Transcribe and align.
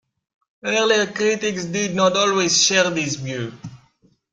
Earlier 0.65 1.05
critics 1.11 1.65
did 1.65 1.93
not 1.95 2.17
always 2.17 2.63
share 2.63 2.89
this 2.89 3.17
view. 3.17 3.53